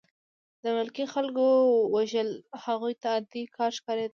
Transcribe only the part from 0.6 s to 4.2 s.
د ملکي خلکو وژل هغوی ته عادي کار ښکارېده